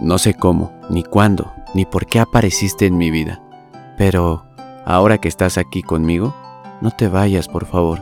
[0.00, 3.42] No sé cómo, ni cuándo, ni por qué apareciste en mi vida,
[3.96, 4.44] pero
[4.86, 6.34] ahora que estás aquí conmigo,
[6.80, 8.00] no te vayas, por favor.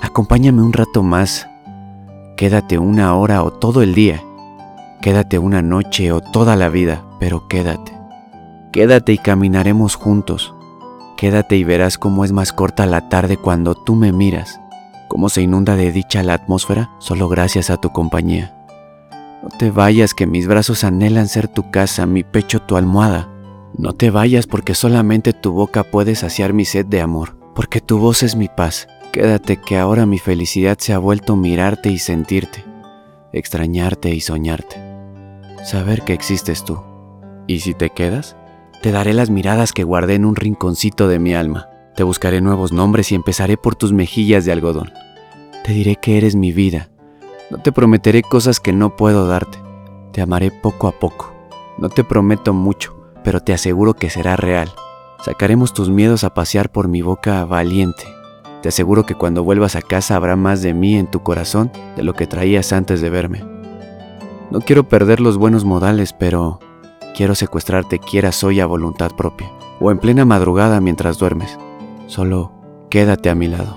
[0.00, 1.46] Acompáñame un rato más.
[2.36, 4.22] Quédate una hora o todo el día.
[5.02, 7.92] Quédate una noche o toda la vida, pero quédate.
[8.72, 10.54] Quédate y caminaremos juntos.
[11.18, 14.58] Quédate y verás cómo es más corta la tarde cuando tú me miras,
[15.08, 18.59] cómo se inunda de dicha la atmósfera solo gracias a tu compañía.
[19.42, 23.30] No te vayas que mis brazos anhelan ser tu casa, mi pecho tu almohada.
[23.76, 27.98] No te vayas porque solamente tu boca puede saciar mi sed de amor, porque tu
[27.98, 28.86] voz es mi paz.
[29.12, 32.64] Quédate que ahora mi felicidad se ha vuelto mirarte y sentirte,
[33.32, 34.76] extrañarte y soñarte,
[35.64, 36.82] saber que existes tú.
[37.46, 38.36] Y si te quedas,
[38.82, 41.70] te daré las miradas que guardé en un rinconcito de mi alma.
[41.96, 44.92] Te buscaré nuevos nombres y empezaré por tus mejillas de algodón.
[45.64, 46.90] Te diré que eres mi vida.
[47.50, 49.58] No te prometeré cosas que no puedo darte.
[50.12, 51.32] Te amaré poco a poco.
[51.78, 54.72] No te prometo mucho, pero te aseguro que será real.
[55.24, 58.04] Sacaremos tus miedos a pasear por mi boca valiente.
[58.62, 62.02] Te aseguro que cuando vuelvas a casa habrá más de mí en tu corazón de
[62.02, 63.44] lo que traías antes de verme.
[64.50, 66.60] No quiero perder los buenos modales, pero
[67.14, 69.50] Quiero secuestrarte quieras hoy a voluntad propia,
[69.80, 71.58] o en plena madrugada mientras duermes.
[72.06, 72.52] Solo
[72.88, 73.76] quédate a mi lado.